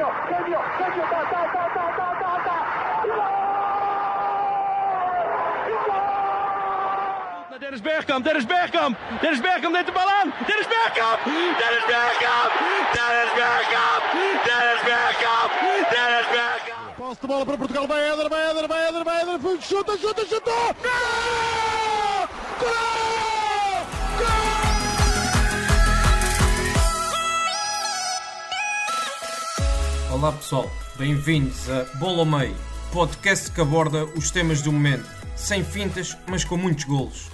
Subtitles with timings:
[0.00, 2.56] genio, genio, genio, ta, ta, ta, ta, ta, ta, ta.
[7.60, 10.32] Dennis Bergkamp, Dennis Bergkamp, Dennis Bergkamp neemt de bal aan.
[10.46, 11.18] Dennis Bergkamp,
[11.60, 12.50] Dennis Bergkamp,
[12.96, 14.02] Dennis Bergkamp,
[14.46, 15.50] Dennis Bergkamp,
[15.92, 16.96] Dennis Bergkamp.
[16.96, 20.24] Posse de bola para Portugal, vai Éder, vai Éder, vai Éder, vai Éder, chuta, chuta,
[20.26, 20.50] chuta!
[20.82, 22.28] Gol!
[22.60, 23.19] Gol!
[30.20, 32.54] Olá pessoal, bem-vindos a Bola ao Meio,
[32.92, 37.30] podcast que aborda os temas do momento, sem fintas, mas com muitos golos.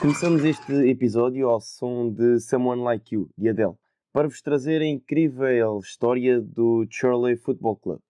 [0.00, 3.72] Começamos este episódio ao som de Someone Like You, de Adele,
[4.12, 8.00] para vos trazer a incrível história do Chorley Football Club,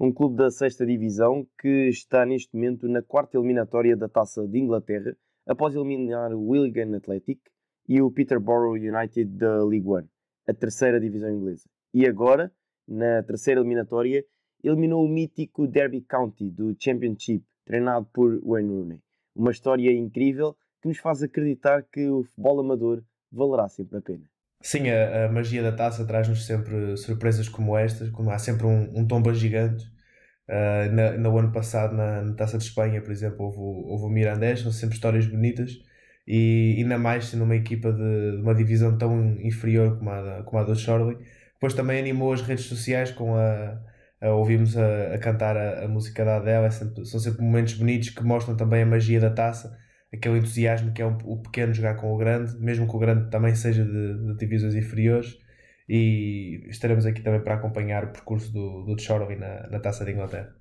[0.00, 4.58] um clube da sexta divisão que está neste momento na quarta eliminatória da Taça de
[4.58, 5.14] Inglaterra,
[5.46, 7.38] após eliminar o Wigan Athletic
[7.86, 10.08] e o Peterborough United da League One,
[10.48, 11.68] a terceira divisão inglesa.
[11.92, 12.50] E agora,
[12.88, 14.24] na terceira eliminatória,
[14.64, 19.00] eliminou o mítico Derby County do Championship, treinado por Wayne Rooney.
[19.36, 24.24] Uma história incrível que nos faz acreditar que o futebol amador valerá sempre a pena.
[24.62, 28.98] Sim, a, a magia da taça traz-nos sempre surpresas como estas, como há sempre um,
[28.98, 29.84] um tomba gigante.
[30.48, 34.08] Uh, na, no ano passado, na, na, Taça de Espanha, por exemplo, houve, houve o
[34.08, 35.78] Mirandés, são sempre histórias bonitas
[36.26, 40.58] e ainda mais sendo uma equipa de, de, uma divisão tão inferior como a, como
[40.62, 41.18] a do Chorley.
[41.54, 43.80] Depois também animou as redes sociais com a,
[44.20, 47.74] a ouvimos a, a cantar a, a, música da Adele, é sempre, são sempre momentos
[47.74, 49.78] bonitos que mostram também a magia da taça
[50.12, 53.30] aquele entusiasmo que é um, o pequeno jogar com o grande, mesmo que o grande
[53.30, 55.38] também seja de, de divisões inferiores.
[55.88, 60.12] E estaremos aqui também para acompanhar o percurso do, do Chorley na, na Taça de
[60.12, 60.54] Inglaterra.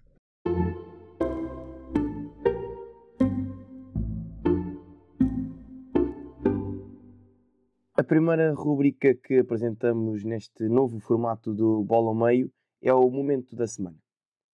[7.95, 13.55] A primeira rubrica que apresentamos neste novo formato do Bola ao Meio é o Momento
[13.55, 13.97] da Semana.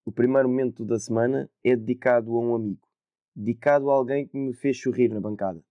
[0.06, 2.91] O primeiro momento da semana é dedicado a um amigo
[3.34, 5.62] dedicado a alguém que me fez sorrir na bancada.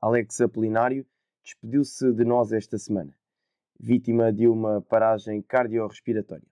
[0.00, 1.06] Alex Apolinário
[1.42, 3.16] despediu-se de nós esta semana,
[3.78, 6.46] vítima de uma paragem cardiorrespiratória.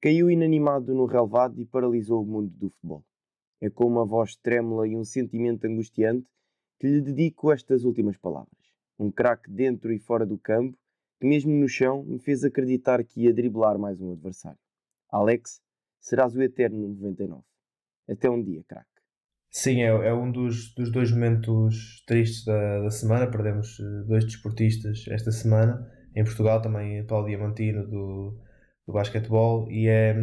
[0.00, 3.04] Caiu inanimado no relevado e paralisou o mundo do futebol.
[3.60, 6.26] É com uma voz trêmula e um sentimento angustiante
[6.78, 8.58] que lhe dedico estas últimas palavras.
[8.98, 10.76] Um craque dentro e fora do campo
[11.20, 14.58] que, mesmo no chão, me fez acreditar que ia driblar mais um adversário.
[15.08, 15.62] Alex,
[16.00, 17.44] serás o eterno 99.
[18.08, 18.91] Até um dia, craque.
[19.52, 23.30] Sim, é, é um dos, dos dois momentos tristes da, da semana.
[23.30, 25.86] Perdemos eh, dois desportistas esta semana.
[26.14, 28.38] Em Portugal também Paulo Diamantino do,
[28.86, 30.14] do basquetebol e é,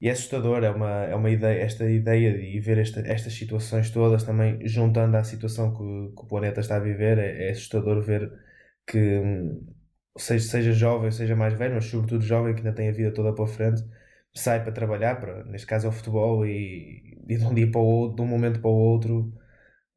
[0.00, 3.90] e é assustador, é uma, é uma ideia, esta ideia de ver esta, estas situações
[3.90, 8.00] todas também juntando à situação que, que o planeta está a viver, é, é assustador
[8.02, 8.30] ver
[8.86, 9.20] que
[10.16, 13.34] seja, seja jovem, seja mais velho, mas sobretudo jovem que ainda tem a vida toda
[13.34, 13.82] para frente,
[14.38, 17.80] sai para trabalhar, para, neste caso é o futebol, e, e de um dia para
[17.80, 19.32] o outro, de um momento para o outro,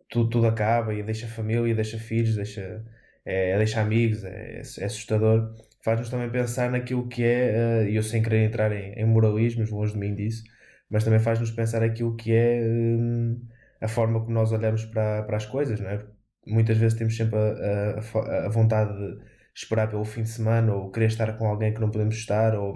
[0.10, 2.86] tudo, tudo acaba e deixa família, deixa filhos, deixa,
[3.26, 5.56] é, deixa amigos, é, é assustador.
[5.84, 9.70] faz-nos também pensar naquilo que é, e uh, eu sem querer entrar em, em moralismos,
[9.72, 10.44] longe de mim disso,
[10.90, 13.42] mas também faz-nos pensar aquilo que é um,
[13.82, 16.06] a forma como nós olhamos para, para as coisas, não é?
[16.48, 19.24] Muitas vezes temos sempre a, a, a vontade de
[19.56, 22.76] esperar pelo fim de semana ou querer estar com alguém que não podemos estar ou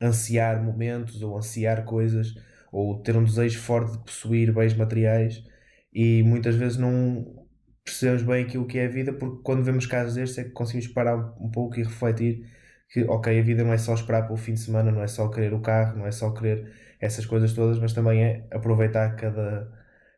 [0.00, 2.34] ansiar momentos ou ansiar coisas
[2.72, 5.44] ou ter um desejo forte de possuir bens materiais
[5.92, 7.46] e muitas vezes não
[7.84, 10.88] percebemos bem aquilo que é a vida porque quando vemos casos destes é que conseguimos
[10.88, 12.46] parar um pouco e refletir
[12.88, 15.28] que ok, a vida não é só esperar pelo fim de semana, não é só
[15.28, 19.70] querer o carro, não é só querer essas coisas todas, mas também é aproveitar cada,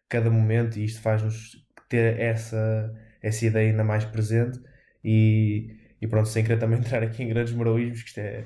[0.08, 2.93] cada momento e isto faz-nos ter essa,
[3.23, 4.58] essa ideia ainda mais presente
[5.05, 8.44] e, e pronto, sem querer também entrar aqui em grandes moralismos, que isto é,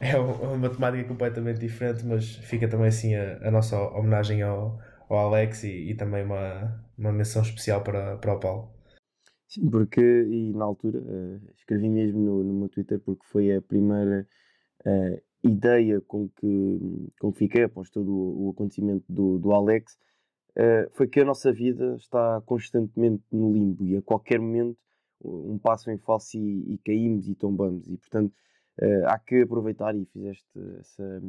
[0.00, 5.18] é uma matemática completamente diferente, mas fica também assim a, a nossa homenagem ao, ao
[5.18, 8.74] Alex e, e, também uma, uma menção especial para, para o Paulo.
[9.46, 13.62] Sim, porque, e na altura, uh, escrevi mesmo no, no meu Twitter, porque foi a
[13.62, 14.26] primeira
[14.84, 19.96] uh, ideia com que, com que fiquei após todo o, o acontecimento do, do Alex,
[20.56, 24.76] uh, foi que a nossa vida está constantemente no limbo e a qualquer momento
[25.24, 27.88] um passo em falso e, e caímos e tombamos.
[27.88, 28.32] E portanto
[28.80, 30.46] uh, há que aproveitar e fizeste
[30.78, 31.22] essa,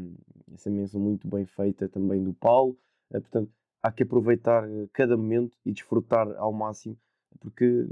[0.53, 2.77] essa menção muito bem feita também do Paulo.
[3.09, 3.51] Uh, portanto,
[3.81, 4.63] há que aproveitar
[4.93, 6.97] cada momento e desfrutar ao máximo,
[7.39, 7.85] porque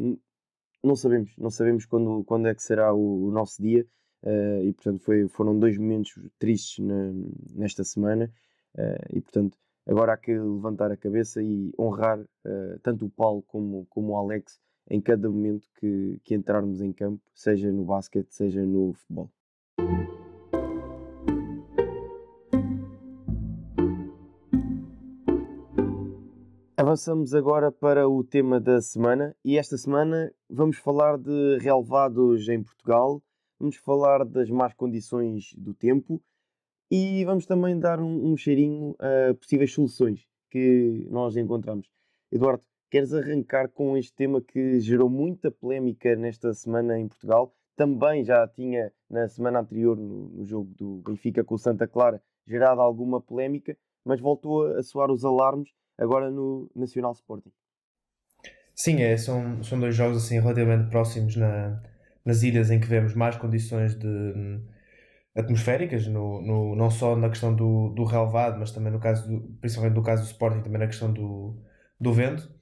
[0.83, 3.85] não sabemos, não sabemos quando, quando é que será o, o nosso dia.
[4.23, 7.11] Uh, e portanto foi, foram dois momentos tristes na,
[7.53, 8.31] nesta semana
[9.13, 9.57] e portanto
[9.87, 12.19] agora há que levantar a cabeça e honrar
[12.81, 14.59] tanto o Paulo como, como o Alex
[14.89, 19.29] em cada momento que, que entrarmos em campo, seja no basquete, seja no futebol.
[26.77, 32.61] Avançamos agora para o tema da semana e esta semana vamos falar de relevados em
[32.61, 33.23] Portugal,
[33.59, 36.21] vamos falar das más condições do tempo
[36.91, 41.89] e vamos também dar um, um cheirinho a possíveis soluções que nós encontramos.
[42.31, 42.63] Eduardo,
[42.95, 47.53] Queres arrancar com este tema que gerou muita polémica nesta semana em Portugal?
[47.75, 52.23] Também já tinha na semana anterior, no, no jogo do Benfica com o Santa Clara,
[52.47, 57.51] gerado alguma polémica, mas voltou a soar os alarmes agora no Nacional Sporting.
[58.73, 61.83] Sim, é, são, são dois jogos assim relativamente próximos na,
[62.23, 64.65] nas ilhas em que vemos mais condições de, hum,
[65.35, 69.41] atmosféricas, no, no, não só na questão do, do relevado, mas também no caso do,
[69.59, 71.61] principalmente no caso do Sporting, também na questão do,
[71.99, 72.54] do vento.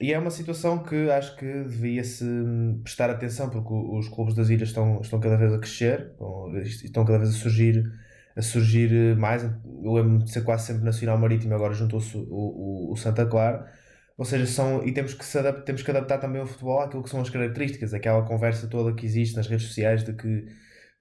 [0.00, 2.24] E é uma situação que acho que devia-se
[2.84, 6.12] prestar atenção, porque os clubes das ilhas estão, estão cada vez a crescer,
[6.64, 7.84] estão cada vez a surgir,
[8.36, 9.42] a surgir mais.
[9.42, 13.66] Eu lembro de ser quase sempre Nacional Marítimo, agora juntou-se o, o, o, Santa Clara.
[14.16, 17.02] Ou seja, são, e temos que, se adaptar, temos que adaptar também o futebol àquilo
[17.02, 20.44] que são as características, aquela conversa toda que existe nas redes sociais de que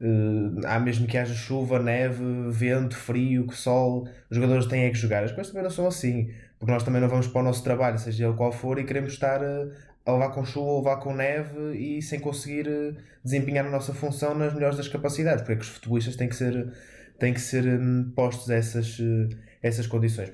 [0.01, 4.97] uh, há mesmo que haja chuva, neve, vento, frio, sol, os jogadores têm é que
[4.97, 5.23] jogar.
[5.23, 7.99] As coisas também não são assim porque nós também não vamos para o nosso trabalho,
[7.99, 9.69] seja ele qual for, e queremos estar eh,
[10.05, 12.93] a levar com chuva ou levar com neve e sem conseguir eh,
[13.23, 16.35] desempenhar a nossa função nas melhores das capacidades, porque é que os futebolistas têm que
[16.35, 16.73] ser,
[17.19, 20.31] têm que ser hum, postos a essas, eh, essas condições.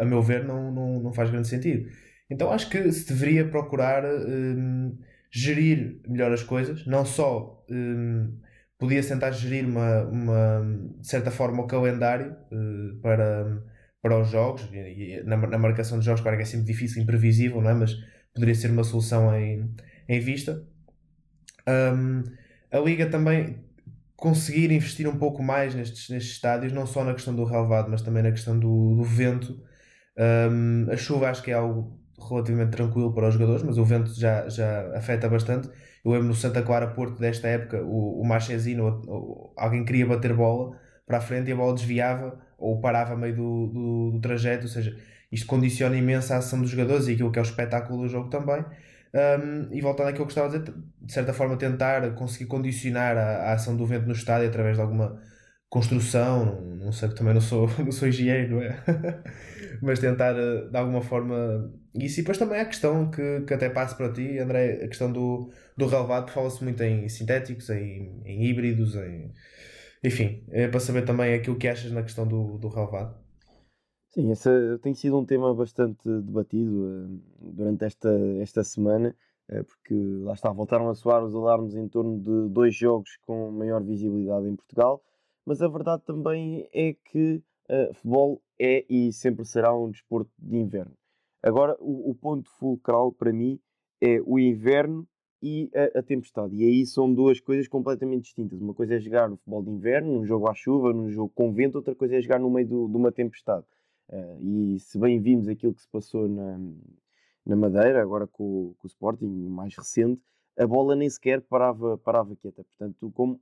[0.00, 1.88] A meu ver, não, não, não faz grande sentido.
[2.30, 4.96] Então acho que se deveria procurar um,
[5.30, 8.38] gerir melhor as coisas, não só um,
[8.78, 10.62] podia tentar gerir uma, uma,
[10.98, 12.34] de certa forma o calendário
[13.02, 13.62] para
[14.02, 17.62] para os jogos, e na, na marcação de jogos, claro que é sempre difícil, imprevisível,
[17.62, 17.74] não é?
[17.74, 17.96] mas
[18.34, 19.72] poderia ser uma solução em,
[20.08, 20.66] em vista.
[21.68, 22.24] Um,
[22.72, 23.64] a Liga também
[24.16, 28.02] conseguir investir um pouco mais nestes, nestes estádios, não só na questão do relevado, mas
[28.02, 29.62] também na questão do, do vento.
[30.18, 34.12] Um, a chuva acho que é algo relativamente tranquilo para os jogadores, mas o vento
[34.14, 35.68] já, já afeta bastante.
[36.04, 41.18] Eu lembro no Santa Clara Porto desta época, o, o alguém queria bater bola para
[41.18, 44.68] a frente e a bola desviava ou parava a meio do, do, do, trajeto, ou
[44.68, 44.96] seja,
[45.30, 48.30] isto condiciona imenso a ação dos jogadores e aquilo que é o espetáculo do jogo
[48.30, 48.64] também.
[49.14, 53.50] Um, e voltando àquilo que estava a dizer, de certa forma tentar conseguir condicionar a,
[53.50, 55.20] a ação do vento no estádio através de alguma
[55.68, 58.78] construção, não, sei que também não sou, não sou engenheiro, não é?
[59.82, 63.68] mas tentar eh, de alguma forma isso e depois também a questão que, que até
[63.68, 68.44] passo para ti, André, a questão do, do relevado, fala-se muito em sintéticos, em, em
[68.44, 69.32] híbridos, em
[70.02, 73.20] enfim, é para saber também aquilo que achas na questão do, do relevado.
[74.10, 79.16] Sim, essa tem sido um tema bastante debatido uh, durante esta, esta semana,
[79.66, 83.82] porque lá está, voltaram a soar os alarmes em torno de dois jogos com maior
[83.82, 85.02] visibilidade em Portugal,
[85.44, 90.56] mas a verdade também é que uh, futebol é e sempre será um desporto de
[90.56, 90.96] inverno.
[91.42, 93.58] Agora, o, o ponto fulcral para mim
[94.00, 95.06] é o inverno
[95.42, 96.54] e a, a, tempestade.
[96.54, 98.60] E aí são duas coisas completamente distintas.
[98.60, 101.52] Uma coisa é jogar no futebol de inverno, num jogo à chuva, num jogo com
[101.52, 103.66] vento, outra coisa é jogar no meio do, de uma tempestade.
[104.08, 106.60] Uh, e se bem vimos aquilo que se passou na,
[107.44, 110.22] na Madeira, agora com, com o Sporting, mais recente,
[110.56, 112.62] a bola nem sequer parava, parava quieta.
[112.62, 113.40] Portanto, como,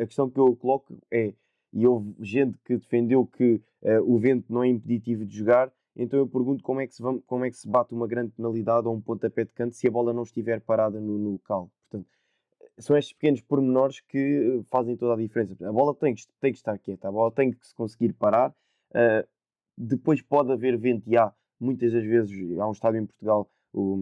[0.00, 1.32] a questão que eu coloco é,
[1.72, 6.18] e houve gente que defendeu que uh, o vento não é impeditivo de jogar, então
[6.18, 8.88] eu pergunto como é que se, vamos, como é que se bate uma grande penalidade
[8.88, 11.70] ou um pontapé de canto se a bola não estiver parada no, no local.
[11.90, 12.08] Portanto,
[12.78, 15.54] são estes pequenos pormenores que eh, fazem toda a diferença.
[15.68, 18.50] A bola tem que, tem que estar quieta, a bola tem que se conseguir parar.
[18.90, 19.28] Uh,
[19.76, 23.94] depois pode haver vento e há, muitas das vezes, há um estádio em Portugal, o,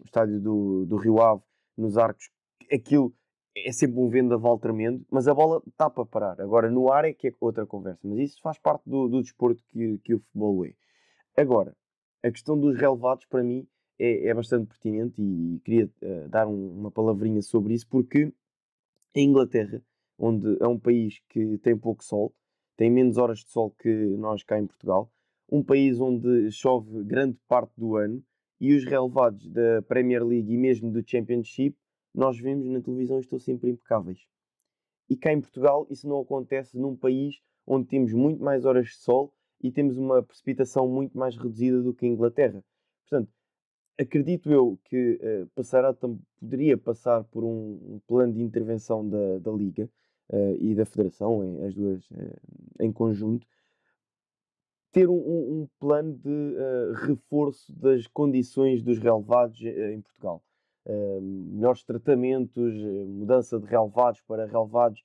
[0.00, 1.42] o estádio do, do Rio Ave,
[1.76, 2.30] nos arcos,
[2.70, 3.14] aquilo
[3.56, 6.40] é sempre um vendaval tremendo, mas a bola está para parar.
[6.40, 9.62] Agora, no ar é que é outra conversa, mas isso faz parte do, do desporto
[9.68, 10.74] que, que o futebol é.
[11.38, 11.72] Agora,
[12.20, 13.64] a questão dos relevados, para mim,
[13.96, 18.32] é, é bastante pertinente e queria uh, dar um, uma palavrinha sobre isso, porque
[19.14, 19.80] a Inglaterra,
[20.18, 22.34] onde é um país que tem pouco sol,
[22.76, 25.12] tem menos horas de sol que nós cá em Portugal,
[25.48, 28.20] um país onde chove grande parte do ano
[28.60, 31.78] e os relevados da Premier League e mesmo do Championship,
[32.12, 34.26] nós vemos na televisão estão sempre impecáveis.
[35.08, 38.96] E cá em Portugal isso não acontece num país onde temos muito mais horas de
[38.96, 42.64] sol e temos uma precipitação muito mais reduzida do que a Inglaterra.
[43.02, 43.30] Portanto,
[43.98, 45.92] acredito eu que uh, passará,
[46.38, 49.90] poderia passar por um, um, plano de intervenção da, da Liga
[50.30, 52.40] uh, e da Federação, em, as duas uh,
[52.80, 53.46] em conjunto,
[54.92, 56.54] ter um, um plano de
[57.06, 60.42] reforço das condições dos relevados em Portugal.
[61.20, 62.74] melhores tratamentos,
[63.06, 65.04] mudança de relevados para relevados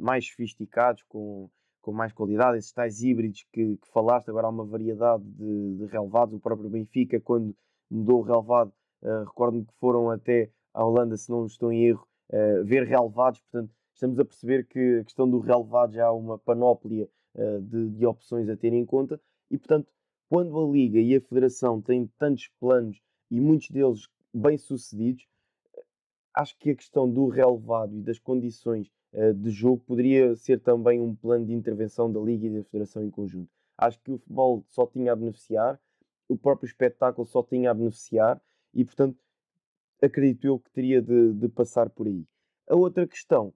[0.00, 1.50] mais sofisticados, com
[1.84, 5.86] com mais qualidade, esses tais híbridos que, que falaste, agora há uma variedade de, de,
[5.86, 6.34] relevados.
[6.34, 7.54] O próprio Benfica, quando
[7.90, 8.72] mudou o relevado,
[9.02, 13.38] uh, recordo-me que foram até à Holanda, se não estou em erro, uh, ver relevados.
[13.40, 17.90] Portanto, estamos a perceber que a questão do relevado já há uma panóplia uh, de,
[17.90, 19.20] de opções a ter em conta.
[19.50, 19.92] E, portanto,
[20.30, 22.98] quando a Liga e a Federação têm tantos planos
[23.30, 25.26] e muitos deles bem-sucedidos,
[26.34, 28.90] acho que a questão do relevado e das condições
[29.36, 33.10] de jogo poderia ser também um plano de intervenção da Liga e da Federação em
[33.10, 33.48] conjunto.
[33.78, 35.80] Acho que o futebol só tinha a beneficiar,
[36.28, 38.40] o próprio espetáculo só tinha a beneficiar
[38.72, 39.16] e, portanto,
[40.02, 42.24] acredito eu que teria de, de passar por aí.
[42.68, 43.52] A outra questão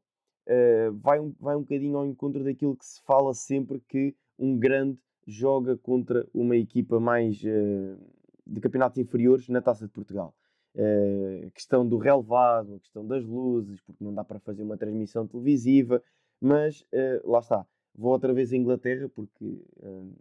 [0.46, 4.56] uh, vai, um, vai um bocadinho ao encontro daquilo que se fala sempre que um
[4.56, 7.98] grande joga contra uma equipa mais uh,
[8.46, 10.34] de campeonatos inferiores na Taça de Portugal.
[10.75, 14.76] Eh, a questão do relevado, a questão das luzes, porque não dá para fazer uma
[14.76, 16.02] transmissão televisiva,
[16.40, 17.66] mas uh, lá está.
[17.94, 20.12] Vou outra vez à Inglaterra porque uh,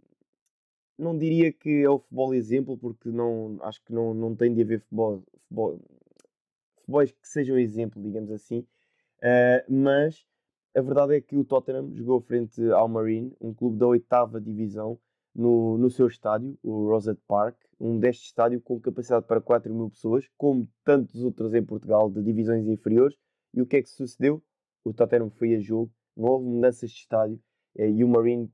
[0.98, 4.62] não diria que é o futebol exemplo, porque não, acho que não, não tem de
[4.62, 5.80] haver futebol, futebol
[6.80, 8.66] futebols que sejam exemplo, digamos assim,
[9.68, 10.26] mas
[10.74, 14.98] a verdade é que o Tottenham jogou frente ao Marine, um clube da oitava divisão,
[15.34, 19.90] no, no seu estádio, o Rosette Park, um deste estádio com capacidade para 4 mil
[19.90, 23.16] pessoas, como tantos outros em Portugal de divisões inferiores.
[23.54, 24.42] E o que é que sucedeu?
[24.84, 27.40] O Tottenham foi a jogo, não houve mudanças de estádio
[27.76, 28.48] eh, e o Marine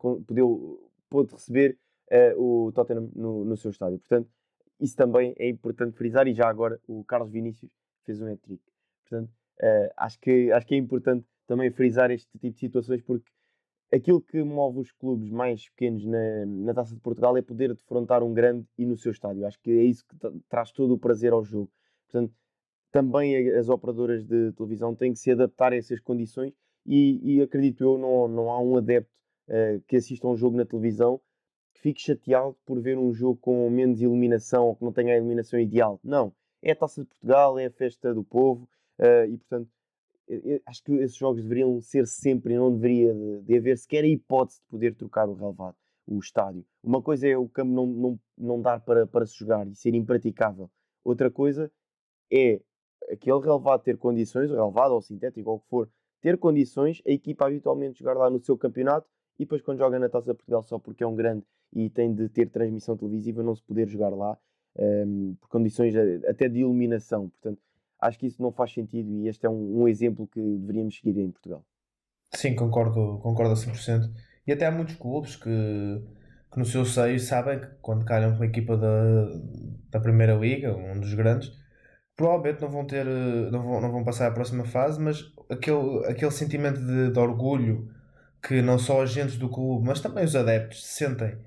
[1.09, 1.79] pôde receber
[2.11, 3.99] eh, o Tottenham no, no seu estádio.
[3.99, 4.29] Portanto,
[4.81, 6.27] isso também é importante frisar.
[6.29, 7.71] E já agora o Carlos Vinícius
[8.05, 8.63] fez um hat-trick.
[9.09, 13.31] Portanto, uh, acho, que, acho que é importante também frisar este tipo de situações porque
[13.95, 18.23] aquilo que move os clubes mais pequenos na, na Taça de Portugal é poder defrontar
[18.23, 19.47] um grande e no seu estádio.
[19.47, 20.17] Acho que é isso que
[20.49, 21.71] traz todo o prazer ao jogo.
[22.09, 22.35] Portanto,
[22.91, 26.53] também as operadoras de televisão têm que se adaptar a essas condições
[26.85, 29.11] e, e acredito eu, não, não há um adepto
[29.49, 31.21] uh, que assista a um jogo na televisão
[31.75, 35.17] que fique chateado por ver um jogo com menos iluminação ou que não tenha a
[35.17, 36.01] iluminação ideal.
[36.03, 36.33] Não.
[36.63, 39.69] É a Taça de Portugal, é a festa do povo uh, e, portanto,
[40.29, 44.09] eu acho que esses jogos deveriam ser sempre, não deveria de, de, haver sequer a
[44.09, 45.77] hipótese de poder trocar o relevado,
[46.07, 46.65] o estádio.
[46.83, 49.95] Uma coisa é o campo não, não, não dar para, para se jogar e ser
[49.95, 50.71] impraticável.
[51.05, 51.71] Outra coisa
[52.33, 52.61] é
[53.11, 55.91] aquele relevado ter condições, o relevado ou sintético ou o que for,
[56.21, 59.07] ter condições, a equipa habitualmente jogar lá no seu campeonato
[59.39, 62.15] e depois quando joga na Taça de Portugal só porque é um grande e tem
[62.15, 64.39] de ter transmissão televisiva não se poder jogar lá
[64.79, 65.95] um, por condições
[66.27, 67.29] até de iluminação.
[67.29, 67.61] Portanto,
[68.05, 71.19] acho que isso não faz sentido e este é um, um exemplo que deveríamos seguir
[71.19, 71.65] em Portugal.
[72.35, 74.11] Sim, concordo, concordo a 100%.
[74.47, 75.51] E até há muitos clubes que,
[76.53, 79.27] que no seu seio sabem que quando calham com uma equipa da,
[79.91, 81.53] da Primeira Liga, um dos grandes,
[82.17, 86.31] provavelmente não vão ter não vão, não vão passar à próxima fase, mas aquele, aquele
[86.31, 87.91] sentimento de, de orgulho
[88.43, 91.39] que não só agentes do clube, mas também os adeptos sentem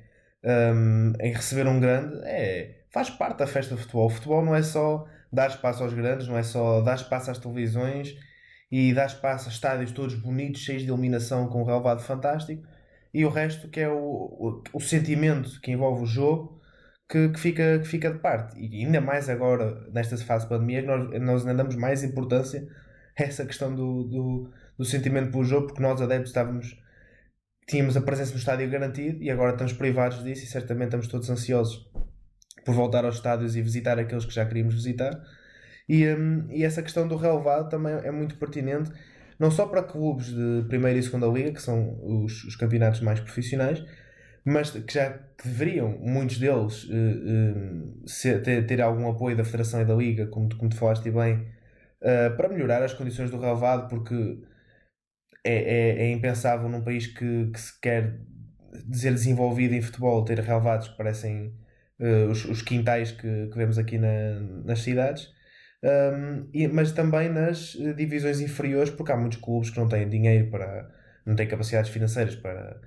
[0.43, 4.07] um, em receber um grande é, faz parte da festa do futebol.
[4.07, 7.37] O futebol não é só dar espaço aos grandes, não é só dar espaço às
[7.37, 8.15] televisões
[8.71, 12.67] e dar espaço a estádios todos bonitos, cheios de iluminação com um relevado fantástico,
[13.13, 16.59] e o resto que é o, o, o sentimento que envolve o jogo
[17.07, 18.59] que, que, fica, que fica de parte.
[18.59, 22.67] E ainda mais agora, nesta fase de pandemia, nós, nós ainda damos mais importância
[23.17, 26.75] a essa questão do, do, do sentimento pelo jogo, porque nós adeptos estávamos
[27.67, 31.29] tínhamos a presença no estádio garantida e agora estamos privados disso e certamente estamos todos
[31.29, 31.85] ansiosos
[32.67, 35.17] por voltar aos estádios e visitar aqueles que já queríamos visitar.
[35.87, 38.91] E, um, e essa questão do relevado também é muito pertinente,
[39.39, 43.21] não só para clubes de primeira e segunda liga, que são os, os campeonatos mais
[43.21, 43.81] profissionais,
[44.43, 49.81] mas que já deveriam, muitos deles, uh, uh, ser, ter, ter, algum apoio da Federação
[49.81, 51.47] e da Liga, como, como te falaste bem,
[52.01, 54.41] uh, para melhorar as condições do relevado, porque
[55.41, 58.19] é, é, é impensável num país que, que se quer
[58.85, 61.53] dizer desenvolvido em futebol ter relevados que parecem
[61.99, 65.29] uh, os, os quintais que, que vemos aqui na, nas cidades.
[65.83, 70.09] Um, e, mas também nas eh, divisões inferiores, porque há muitos clubes que não têm
[70.09, 70.89] dinheiro para,
[71.25, 72.81] não têm capacidades financeiras para,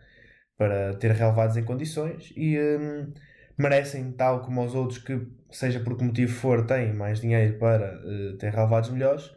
[0.58, 3.12] para ter relevados em condições e um,
[3.56, 7.96] merecem, tal como os outros que, seja por que motivo for, têm mais dinheiro para
[8.00, 9.30] uh, ter relevados melhores,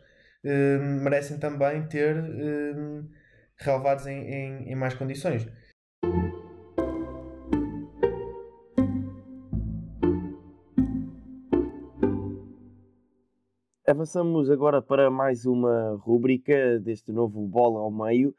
[1.01, 3.09] merecem também ter uh,
[3.57, 5.47] relevados em, em, em mais condições.
[13.93, 18.33] Avançamos agora para mais uma rúbrica deste novo Bola ao Meio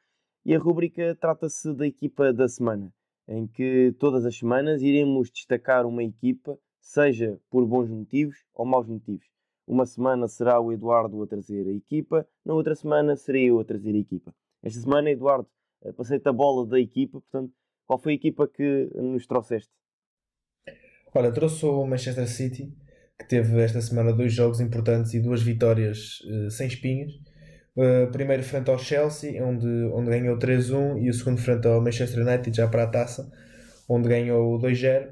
[0.45, 2.93] e a rúbrica trata-se da equipa da semana,
[3.29, 8.89] em que todas as semanas iremos destacar uma equipa, seja por bons motivos ou maus
[8.89, 9.25] motivos.
[9.65, 13.65] Uma semana será o Eduardo a trazer a equipa, na outra semana serei eu a
[13.65, 14.35] trazer a equipa.
[14.61, 15.47] Esta semana, Eduardo,
[15.85, 17.53] eh, passei-te a bola da equipa, portanto,
[17.87, 19.71] qual foi a equipa que nos trouxeste?
[21.15, 22.77] Olha, trouxe o Manchester City,
[23.19, 27.13] que teve esta semana dois jogos importantes e duas vitórias uh, sem espinhas.
[27.77, 32.27] Uh, primeiro frente ao Chelsea, onde, onde ganhou 3-1, e o segundo frente ao Manchester
[32.27, 33.31] United, já para a taça,
[33.89, 35.09] onde ganhou 2-0.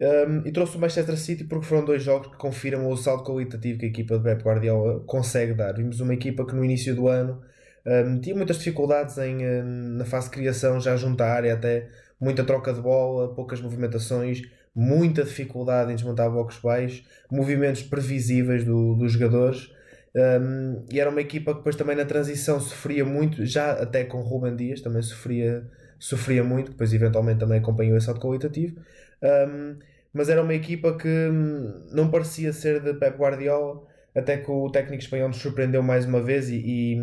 [0.00, 3.78] Um, e trouxe o Manchester City porque foram dois jogos que confirmam o salto qualitativo
[3.78, 5.74] que a equipa de Pep Guardiola consegue dar.
[5.74, 7.40] Vimos uma equipa que no início do ano
[7.86, 11.88] um, tinha muitas dificuldades em, um, na fase de criação, já junto à área, até
[12.20, 14.42] muita troca de bola, poucas movimentações,
[14.74, 19.70] muita dificuldade em desmontar blocos baixos, movimentos previsíveis do, dos jogadores.
[20.14, 24.20] Um, e era uma equipa que depois também na transição sofria muito, já até com
[24.20, 25.66] Ruben Dias também sofria,
[25.98, 28.76] sofria muito, depois eventualmente também acompanhou esse salto qualitativo.
[29.22, 29.78] Um,
[30.12, 33.82] mas era uma equipa que hum, não parecia ser de Pep Guardiola,
[34.14, 36.96] até que o técnico espanhol nos surpreendeu mais uma vez e, e,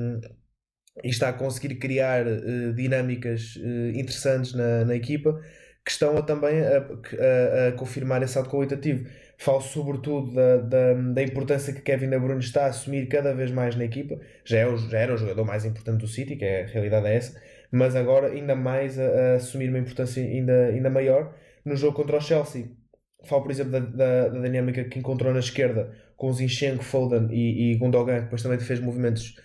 [1.04, 5.40] e está a conseguir criar uh, dinâmicas uh, interessantes na, na equipa
[5.90, 9.10] que estão a, também a, a, a, confirmar esse salto qualitativo.
[9.40, 13.50] Falo sobretudo da, da, da, importância que Kevin De Bruyne está a assumir cada vez
[13.50, 14.20] mais na equipa.
[14.46, 17.08] Já, é o, já era o jogador mais importante do City, que é, a realidade
[17.08, 21.34] é essa, mas agora ainda mais a, assumir uma importância ainda, ainda maior
[21.66, 22.70] no jogo contra o Chelsea
[23.24, 27.74] Falo, por exemplo, da, da, da, dinâmica que encontrou na esquerda com Zinchenko, Foden e,
[27.74, 29.36] e Gundogan, que depois também fez movimentos,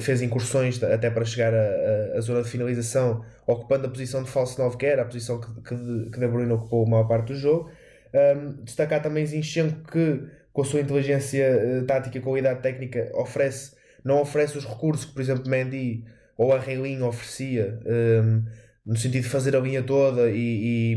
[0.00, 4.76] fez incursões até para chegar à zona de finalização, ocupando a posição de falso 9,
[4.76, 7.70] que era a posição que, que, De Bruyne ocupou a maior parte do jogo.
[8.14, 10.22] Um, destacar também Zinchenko, que
[10.52, 15.12] com a sua inteligência uh, tática e qualidade técnica oferece, não oferece os recursos que,
[15.12, 16.04] por exemplo, Mendy
[16.36, 17.78] ou a Reilinho oferecia.
[17.86, 18.44] Um,
[18.86, 20.96] no sentido de fazer a linha toda e,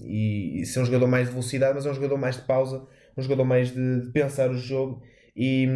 [0.00, 2.86] e, e, ser um jogador mais de velocidade, mas é um jogador mais de pausa,
[3.16, 5.02] um jogador mais de, de pensar o jogo
[5.34, 5.66] e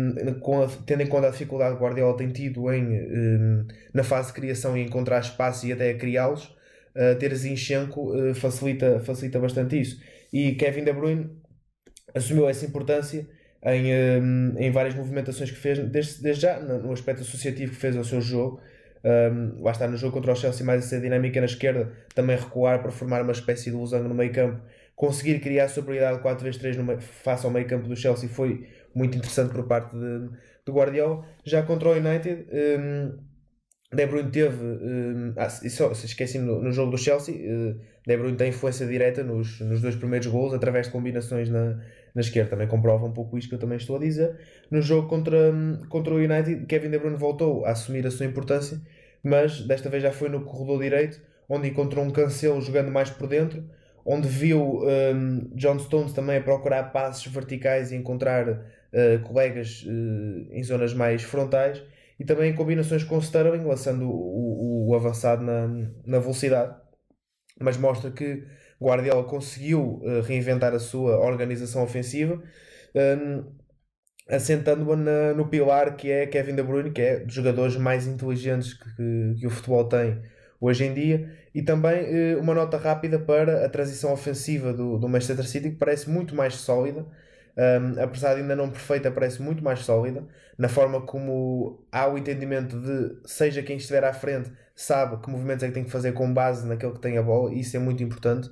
[0.40, 4.02] com a, tendo em conta a dificuldade que o Guardiola tem tido em, um, na
[4.04, 6.44] fase de criação e encontrar espaço e até a criá-los,
[6.94, 10.00] uh, ter Zinchenko uh, facilita, facilita bastante isso.
[10.32, 11.30] E Kevin De Bruyne
[12.14, 13.26] assumiu essa importância
[13.64, 17.96] em, um, em várias movimentações que fez, desde, desde já no aspecto associativo que fez
[17.96, 18.60] ao seu jogo,
[19.04, 22.82] um, lá está no jogo contra o Chelsea, mais essa dinâmica na esquerda, também recuar
[22.82, 24.60] para formar uma espécie de losango no meio campo,
[24.94, 28.66] conseguir criar superioridade 4x3 no face ao meio campo do Chelsea foi
[28.96, 31.24] muito interessante por parte de, Guardiola.
[31.44, 33.16] Já contra o United, um,
[33.94, 38.16] De Bruyne teve, um, ah, só, se esqueci no, no, jogo do Chelsea, uh, De
[38.16, 41.80] Bruyne tem influência direta nos, nos dois primeiros gols através de combinações na,
[42.14, 42.50] na esquerda.
[42.50, 44.36] Também comprova um pouco isto que eu também estou a dizer.
[44.70, 45.52] No jogo contra,
[45.88, 48.80] contra o United, Kevin De Bruyne voltou a assumir a sua importância
[49.26, 53.26] mas desta vez já foi no corredor direito, onde encontrou um Cancelo jogando mais por
[53.26, 53.68] dentro,
[54.04, 58.64] onde viu um, John Stones também a procurar passos verticais e encontrar
[58.96, 61.82] uh, colegas uh, em zonas mais frontais,
[62.18, 65.68] e também em combinações com Sterling, lançando o, o, o avançado na,
[66.06, 66.74] na velocidade.
[67.60, 68.44] Mas mostra que
[68.82, 72.42] Guardiola conseguiu uh, reinventar a sua organização ofensiva.
[72.94, 73.54] Um,
[74.28, 74.84] assentando
[75.36, 79.34] no pilar que é Kevin De Bruyne, que é dos jogadores mais inteligentes que, que,
[79.40, 80.20] que o futebol tem
[80.60, 81.30] hoje em dia.
[81.54, 85.76] E também eh, uma nota rápida para a transição ofensiva do, do Manchester City, que
[85.76, 87.06] parece muito mais sólida.
[87.56, 90.26] Um, apesar de ainda não perfeita, parece muito mais sólida
[90.58, 95.64] na forma como há o entendimento de seja quem estiver à frente sabe que movimentos
[95.64, 97.80] é que tem que fazer com base naquele que tem a bola, e isso é
[97.80, 98.50] muito importante.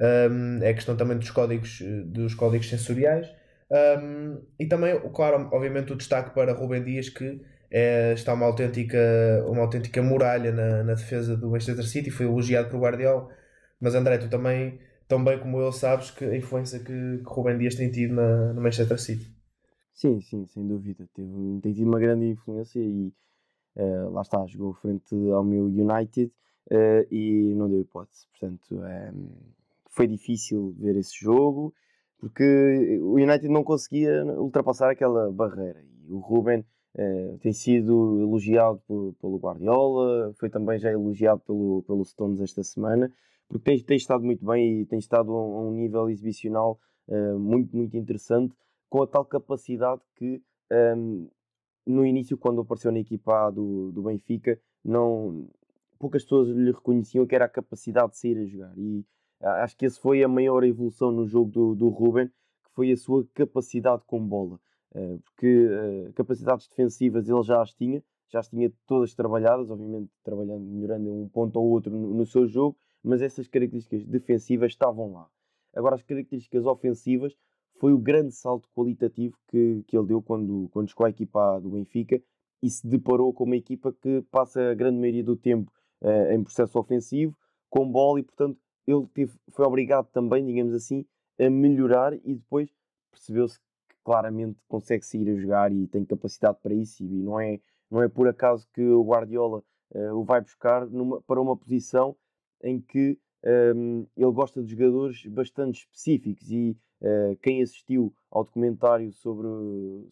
[0.00, 3.28] Um, é questão também dos códigos, dos códigos sensoriais.
[3.70, 7.40] Um, e também, claro, obviamente, o destaque para Rubem Dias, que
[7.70, 8.98] é, está uma autêntica,
[9.48, 13.28] uma autêntica muralha na, na defesa do Manchester City, foi elogiado por Guardiola.
[13.80, 14.78] Mas André, tu também,
[15.14, 18.52] tão bem como eu, sabes que a influência que, que Rubem Dias tem tido na,
[18.52, 19.32] no Manchester City.
[19.92, 21.08] Sim, sim, sem dúvida.
[21.14, 23.12] Teve, tem tido uma grande influência e
[23.76, 26.32] uh, lá está, jogou frente ao meu United
[26.72, 28.26] uh, e não deu hipótese.
[28.32, 29.28] Portanto, um,
[29.88, 31.72] foi difícil ver esse jogo
[32.18, 36.64] porque o United não conseguia ultrapassar aquela barreira e o Ruben
[36.96, 42.62] Uh, tem sido elogiado por, pelo Guardiola, foi também já elogiado pelo, pelo Stones esta
[42.62, 43.10] semana,
[43.48, 46.78] porque tem, estado muito bem e tem estado a, a um nível exibicional
[47.08, 48.54] uh, muito, muito interessante,
[48.88, 51.28] com a tal capacidade que um, ehm,
[51.86, 55.46] no início, quando apareceu na equipa do, do Benfica, não,
[55.98, 58.72] poucas pessoas lhe reconheciam que era a capacidade de sair a jogar.
[58.78, 59.04] E
[59.40, 62.96] acho que essa foi a maior evolução no jogo do, do Ruben, que foi a
[62.96, 64.58] sua capacidade com bola.
[64.94, 70.08] Eh, porque uh, capacidades defensivas ele já as tinha, já as tinha todas trabalhadas, obviamente
[70.22, 75.12] trabalhando, melhorando um ponto ou outro no, no, seu jogo, mas essas características defensivas estavam
[75.12, 75.28] lá.
[75.74, 77.36] Agora, as características ofensivas
[77.78, 81.70] foi o grande salto qualitativo que, que ele deu quando, quando chegou à equipa do
[81.70, 82.22] Benfica
[82.62, 86.42] e se deparou com uma equipa que passa a grande maioria do tempo uh, em
[86.42, 87.36] processo ofensivo,
[87.68, 91.04] com bola, e portanto ele teve, foi obrigado também, digamos assim,
[91.38, 92.70] a melhorar e depois
[93.10, 93.58] percebeu-se
[94.04, 97.58] claramente consegue sair a jogar e tem capacidade para isso e não é,
[97.90, 99.62] não é por acaso que o Guardiola
[99.94, 102.16] uh, o vai buscar numa, para uma posição
[102.64, 103.18] em que
[103.76, 109.46] um, ele gosta de jogadores bastante específicos e uh, quem assistiu ao documentário sobre,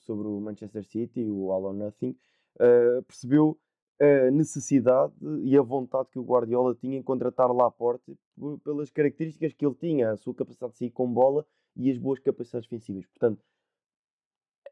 [0.01, 2.15] sobre o Manchester City, o All or Nothing,
[2.57, 3.59] uh, percebeu
[4.01, 5.12] a necessidade
[5.45, 8.19] e a vontade que o Guardiola tinha em contratar Laporte
[8.65, 12.19] pelas características que ele tinha, a sua capacidade de sair com bola e as boas
[12.19, 13.07] capacidades defensivas.
[13.07, 13.45] Portanto,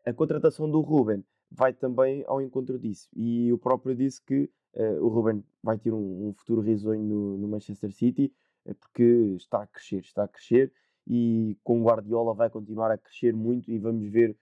[0.05, 3.09] a contratação do Ruben vai também ao encontro disso.
[3.15, 4.51] E o próprio disse que
[5.01, 8.33] o Ruben vai ter um, um futuro risonho no, no, Manchester City,
[8.67, 9.03] uh, porque
[9.37, 10.73] está a crescer, está a crescer
[11.07, 14.37] e com Guardiola vai continuar a crescer muito e vamos ver,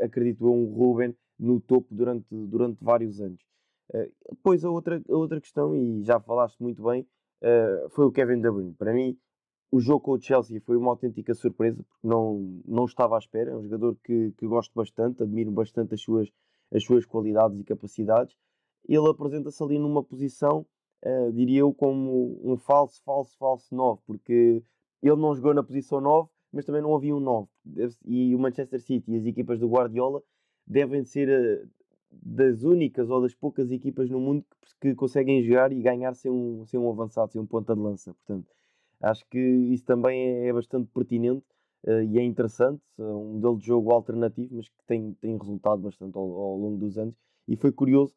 [0.00, 3.42] acredito eu, um Ruben no topo durante, durante vários anos.
[4.30, 7.06] Depois a outra, a outra questão, e já falaste muito bem,
[7.90, 8.74] foi o Kevin De Bruyne.
[8.74, 9.18] Para mim,
[9.74, 13.50] o jogo com o Chelsea foi uma autêntica surpresa, porque não, não estava à espera.
[13.50, 16.28] É um jogador que, que gosto bastante, admiro bastante as suas,
[16.72, 18.36] as suas qualidades e capacidades.
[18.88, 20.66] Ele apresenta-se ali numa posição,
[21.04, 24.62] uh, diria eu, como um falso, falso, falso 9, porque
[25.02, 27.48] ele não jogou na posição 9, mas também não havia um 9.
[28.06, 30.22] E o Manchester City e as equipas do Guardiola
[30.66, 31.68] devem ser uh,
[32.10, 34.44] das únicas ou das poucas equipas no mundo
[34.80, 37.80] que, que, conseguem jogar e ganhar sem um, sem um avançado, sem um ponta de
[37.80, 38.14] lança.
[38.14, 38.48] Portanto,
[39.04, 41.44] Acho que isso também é, é bastante pertinente
[41.86, 42.82] uh, e é interessante.
[42.98, 46.96] um modelo de jogo alternativo, mas que tem, tem resultado bastante ao, ao longo dos
[46.96, 47.14] anos.
[47.46, 48.14] E foi curioso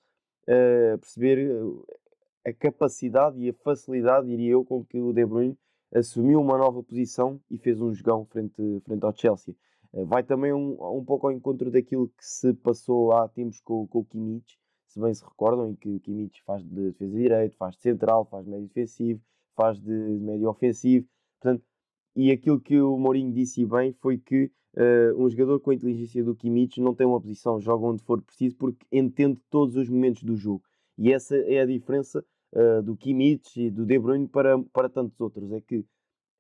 [0.47, 5.57] uh, perceber eh, a capacidade e a facilidade, diria eu, com que o De Bruyne
[5.93, 9.55] assumiu uma nova posição e fez um jogão frente, frente ao Chelsea.
[9.93, 13.99] vai também um, um pouco ao encontro daquilo que se passou há tempos com, com
[13.99, 17.57] o Kimmich, se bem se recordam, em que o Kimmich faz de defesa de direito,
[17.57, 19.21] faz de central, faz de médio defensivo,
[19.55, 21.07] faz de médio ofensivo.
[21.39, 21.63] Portanto,
[22.15, 26.23] e aquilo que o Mourinho disse bem foi que uh, um jogador com a inteligência
[26.23, 30.23] do Kimmich não tem uma posição, joga onde for preciso, porque entende todos os momentos
[30.23, 30.63] do jogo.
[30.97, 35.19] E essa é a diferença uh, do Kimmich e do De Bruyne para, para tantos
[35.19, 35.51] outros.
[35.51, 35.83] É que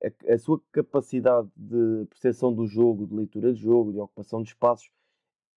[0.03, 4.49] a, a, sua capacidade de percepção do jogo, de leitura de jogo, de ocupação de
[4.49, 4.89] espaços,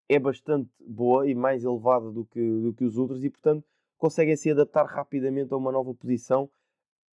[0.08, 3.64] é bastante boa e mais elevada do que, do que os outros e, portanto,
[3.96, 6.50] conseguem se adaptar rapidamente a uma nova posição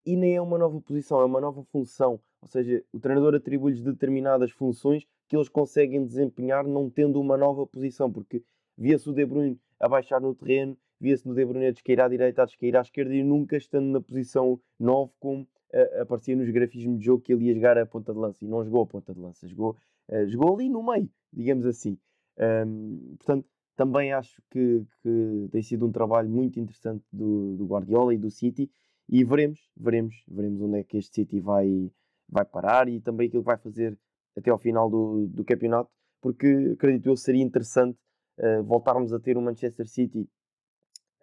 [0.05, 2.21] e nem é uma nova posição, é uma nova função.
[2.41, 8.11] Ou seja, o treinador atribui-lhes determinadas funções eles conseguem desempenhar não tendo uma nova posição,
[8.11, 8.43] porque
[8.77, 12.09] via-se o De Bruyne a baixar no terreno, via-se no De Bruyne a desqueirar à
[12.09, 16.49] direita, a desqueirar à esquerda e nunca estando na posição 9 como uh, aparecia nos
[16.49, 18.87] grafismos de jogo que ele ia jogar a ponta de lança e não jogou a
[18.87, 19.75] ponta de lança, jogou,
[20.09, 21.97] uh, jogou ali no meio, digamos assim.
[22.37, 28.13] Um, portanto, também acho que, que, tem sido um trabalho muito interessante do, do Guardiola
[28.13, 28.69] e do City
[29.07, 31.91] e veremos, veremos, veremos onde é que este City vai,
[32.27, 33.97] vai parar e também aquilo que vai fazer
[34.37, 35.89] até ao final do, do campeonato,
[36.21, 37.97] porque acredito eu seria interessante
[38.39, 40.27] uh, voltarmos a ter o Manchester City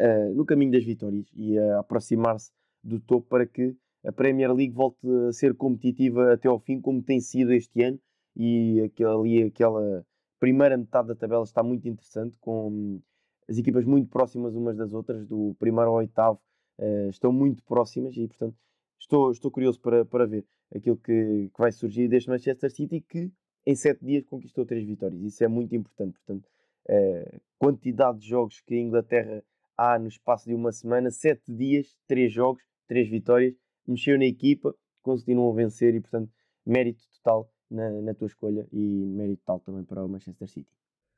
[0.01, 2.51] uh, no caminho das vitórias e a aproximar-se
[2.83, 4.99] do topo para que a Premier League volte
[5.29, 8.01] a ser competitiva até ao fim, como tem sido este ano,
[8.35, 10.05] e aquela, ali, aquela
[10.41, 13.01] primeira metade da tabela está muito interessante, com
[13.49, 16.41] as equipas muito próximas umas das outras, do primeiro ao oitavo,
[16.79, 18.57] uh, estão muito próximas e, portanto,
[19.03, 23.31] estou, estou curioso para, para ver aquilo que, que vai surgir deste Manchester City que
[23.67, 25.23] em sete dias conquistou três vitórias.
[25.23, 26.19] Isso é muito importante.
[26.25, 26.49] Portanto,
[26.89, 29.43] a uh, quantidade de jogos que a Inglaterra
[29.77, 33.55] há no espaço de uma semana, sete dias, três jogos, três vitórias,
[33.87, 36.31] mexeu na equipa, continuam a vencer e, portanto,
[36.67, 40.69] mérito total na, na tua escolha e mérito total também para o Manchester City.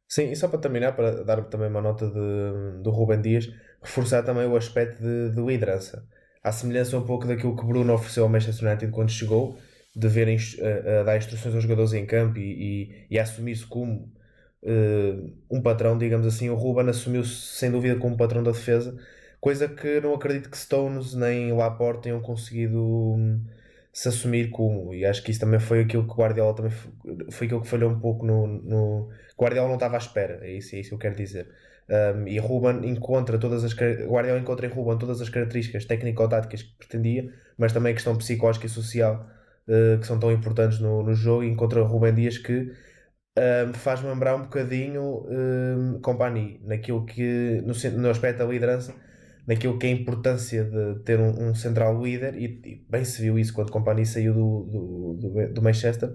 [0.06, 3.48] Sim, e só para terminar, para dar também uma nota de, do Ruben Dias,
[3.80, 6.06] reforçar também o aspecto de, de liderança.
[6.44, 9.58] À semelhança um pouco daquilo que Bruno ofereceu ao Manchester United quando chegou,
[9.96, 12.42] de verem a, a dar instruções aos jogadores em campo e,
[12.82, 14.12] e, e assumir-se como
[14.62, 18.96] uh, um patrão, digamos assim, o Ruben assumiu-se sem dúvida como patrão da defesa,
[19.40, 23.42] coisa que não acredito que Stones nem Laporte tenham conseguido um,
[23.92, 26.92] se assumir como, e acho que isso também foi aquilo que Guardiola também foi,
[27.30, 30.74] foi aquilo que falhou um pouco no, no Guardiola não estava à espera, é isso,
[30.74, 31.48] é isso que eu quero dizer.
[31.88, 36.78] Um, e Ruben encontra todas as Guardiola encontra em Ruben todas as características técnico-táticas que
[36.78, 39.26] pretendia, mas também a questão psicológica e social
[39.68, 41.44] uh, que são tão importantes no, no jogo.
[41.44, 42.72] E encontra Ruben Dias que
[43.36, 48.94] um, faz-me lembrar um bocadinho um, Company, naquilo que no, no aspecto da liderança,
[49.46, 53.20] naquilo que é a importância de ter um, um central líder, e, e, bem se
[53.20, 56.10] viu isso quando Company saiu do, do, do, do, Manchester.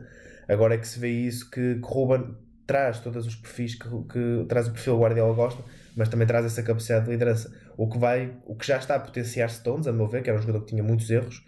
[0.48, 2.36] Agora é que se vê isso que, que Ruben
[2.70, 5.64] traz todos os perfis que, que traz o perfil Guardiola gosta,
[5.98, 7.52] mas também traz essa capacidade de liderança.
[7.76, 10.38] O que vai, o que já está a potenciar Stones, a meu ver, que era
[10.38, 11.44] um jogador que tinha muitos erros,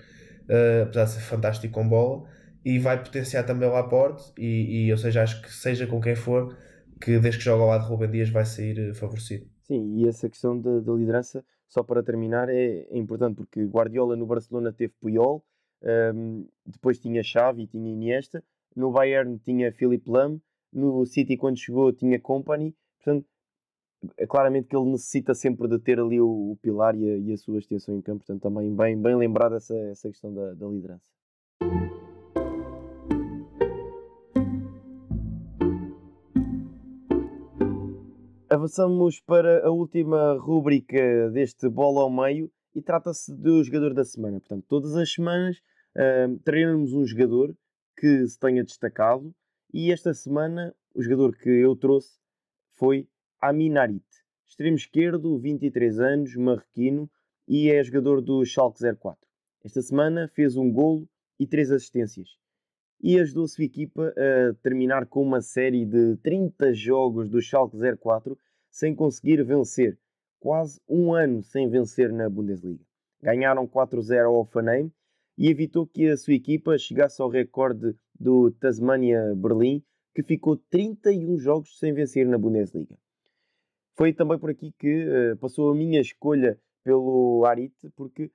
[0.50, 2.28] uh, apesar de ser fantástico com bola,
[2.66, 6.16] e vai potenciar também o Laporte, e, e ou seja, acho que seja com quem
[6.16, 6.58] for,
[7.00, 9.46] que desde que joga ao lado de Rubem Dias vai sair eh, favorecido.
[9.62, 14.26] Sim, e essa questão da liderança, só para terminar, é, é, importante porque Guardiola no
[14.26, 15.46] Barcelona teve Puyol,
[15.84, 18.44] um, ehm, depois tinha Xavi, tinha Iniesta,
[18.76, 20.40] no Bayern tinha Philip Lam,
[20.72, 23.26] no City quando chegou tinha Company, portanto
[24.18, 27.34] é claramente que ele necessita sempre de ter ali o, o pilar e a, e
[27.34, 30.68] a, sua extensão em campo, portanto também bem, bem lembrado essa, essa questão da, da
[30.68, 31.06] liderança.
[38.50, 44.40] Avançamos para a última rúbrica deste bola ao meio e trata-se do jogador da semana.
[44.40, 45.58] Portanto, todas as semanas
[45.96, 47.56] uh, um jogador
[47.96, 49.34] que se tenha destacado
[49.74, 52.20] e esta semana o jogador que eu trouxe
[52.74, 53.08] foi
[53.40, 54.06] Aminarit,
[54.48, 57.10] extremo esquerdo, 23 anos, marroquino
[57.48, 59.18] e é jogador do Schalke 04.
[59.64, 61.08] Esta semana fez um golo
[61.40, 62.38] e três assistências
[63.02, 67.78] e ajudou a sua equipa a terminar com uma série de 30 jogos do Schalke
[67.98, 68.38] 04
[68.70, 69.98] sem conseguir vencer,
[70.40, 72.84] quase um ano sem vencer na Bundesliga.
[73.22, 74.92] Ganharam 4-0 ao Offenheim
[75.38, 81.38] e evitou que a sua equipa chegasse ao recorde do Tasmania Berlim, que ficou 31
[81.40, 82.96] jogos sem vencer na Bundesliga.
[83.96, 88.32] Foi também por aqui que uh, passou a minha escolha pelo Arit, porque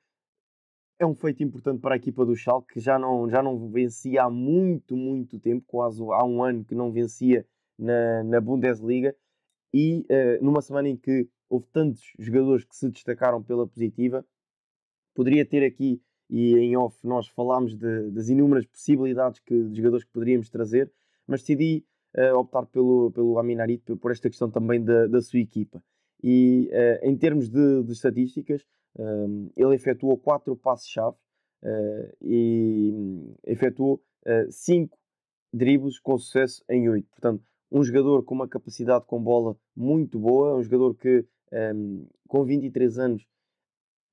[0.99, 4.25] é um feito importante para a equipa do Schalke, que já não, já não vencia
[4.25, 7.47] há muito, muito tempo, quase há um ano que não vencia
[7.79, 9.15] na, na Bundesliga,
[9.73, 14.27] e uh, numa semana em que houve tantos jogadores que se destacaram pela positiva,
[15.15, 20.05] poderia ter aqui e em off nós falámos de, das inúmeras possibilidades que, de jogadores
[20.05, 20.93] que poderíamos trazer,
[21.27, 21.85] mas decidi
[22.17, 25.83] uh, optar pelo, pelo Aminarit por esta questão também da, da sua equipa.
[26.23, 28.67] E uh, em termos de, de estatísticas,
[28.99, 31.17] um, ele efetuou quatro passos-chave
[31.63, 34.03] uh, e um, efetuou
[34.51, 34.99] cinco
[35.53, 37.09] dribles com sucesso em oito.
[37.11, 42.45] Portanto, um jogador com uma capacidade com bola muito boa, um jogador que um, com
[42.45, 43.25] 23 anos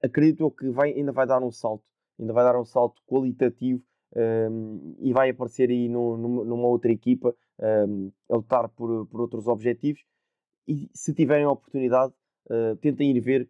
[0.04, 1.84] acredito que vai, ainda vai dar um salto
[2.20, 3.82] ainda vai dar um salto qualitativo
[4.16, 7.36] um, e vai aparecer aí no, numa outra equipa
[7.88, 10.04] um, a lutar por, por outros objetivos.
[10.68, 12.14] E se tiverem a oportunidade,
[12.50, 13.50] uh, tentem ir ver,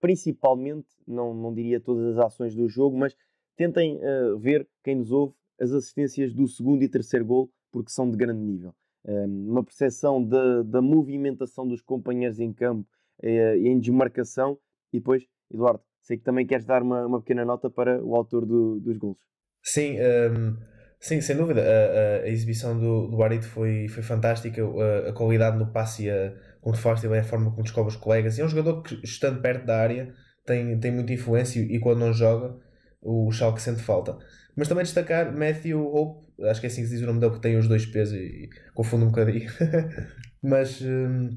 [0.00, 3.16] principalmente, não, não diria todas as ações do jogo, mas
[3.56, 8.10] tentem uh, ver, quem nos ouve, as assistências do segundo e terceiro gol, porque são
[8.10, 8.74] de grande nível.
[9.04, 12.86] Um, uma percepção da, da movimentação dos companheiros em campo
[13.22, 14.58] uh, em desmarcação,
[14.92, 18.46] e depois, Eduardo, Sei que também queres dar uma, uma pequena nota para o autor
[18.46, 19.18] do, dos gols.
[19.60, 20.56] Sim, um,
[21.00, 21.60] sim, sem dúvida.
[21.60, 24.62] A, a, a, exibição do, do Barito foi, foi fantástica.
[24.62, 27.96] A, a qualidade no passe e a, como faz também a forma como descobre os
[27.96, 28.38] colegas.
[28.38, 30.14] E é um jogador que, estando perto da área,
[30.44, 32.56] tem, tem muita influência e quando não joga,
[33.02, 34.16] o Schalke sente falta.
[34.56, 37.32] Mas também destacar Matthew Hope, acho que é assim que se diz o nome dele,
[37.32, 39.50] porque tem os dois pesos e, e confundo um bocadinho.
[40.40, 40.80] Mas.
[40.82, 41.30] Um,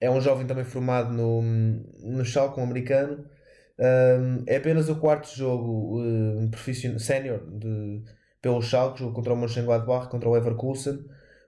[0.00, 3.24] é um jovem também formado no, no Schalke, um americano.
[3.78, 7.40] Um, é apenas o quarto jogo um, profissional, sénior
[8.40, 11.04] pelo Schalke, jogo contra o Mönchengladbach, contra o Leverkusen,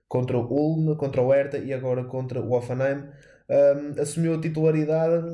[0.08, 3.04] contra o Ulm, contra o Hertha e agora contra o Offenheim.
[3.48, 5.24] Um, assumiu a titularidade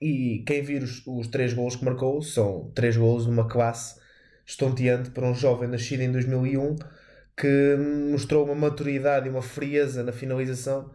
[0.00, 4.00] e quem vir os, os três gols que marcou são três gols de uma classe
[4.46, 6.76] estonteante para um jovem nascido em 2001
[7.36, 7.76] que
[8.10, 10.90] mostrou uma maturidade e uma frieza na finalização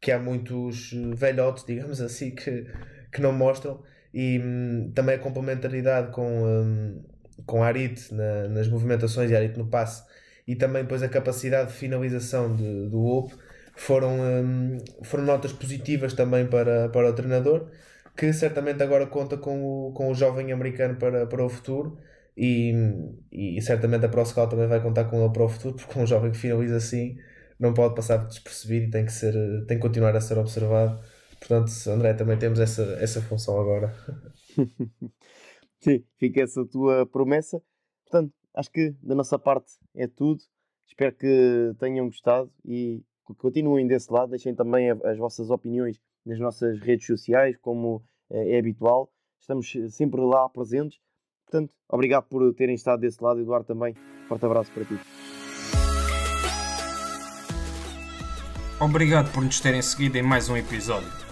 [0.00, 2.66] que há muitos velhotes, digamos assim, que,
[3.12, 3.82] que não mostram
[4.12, 7.02] e hum, também a complementaridade com, hum,
[7.46, 10.04] com Arit na, nas movimentações e Arit no passe
[10.46, 13.32] e também depois a capacidade de finalização de, do Wolf
[13.74, 17.68] foram, hum, foram notas positivas também para, para o treinador
[18.16, 21.98] que certamente agora conta com o, com o jovem americano para, para o futuro
[22.36, 22.72] e,
[23.30, 26.30] e certamente a ProScout também vai contar com ele para o futuro porque um jovem
[26.30, 27.16] que finaliza assim
[27.58, 29.34] não pode passar despercebido e tem que, ser,
[29.66, 31.00] tem que continuar a ser observado
[31.46, 33.94] portanto André também temos essa, essa função agora
[35.80, 37.62] Sim, fica essa tua promessa
[38.04, 40.42] portanto acho que da nossa parte é tudo
[40.86, 43.02] espero que tenham gostado e
[43.38, 48.58] continuem desse lado deixem também as vossas opiniões nas nossas redes sociais como eh, é
[48.58, 51.00] habitual estamos sempre lá presentes
[51.52, 53.94] Portanto, obrigado por terem estado desse lado, Eduardo também.
[54.26, 54.98] Forte abraço para ti.
[58.80, 61.31] Obrigado por nos terem seguido em mais um episódio.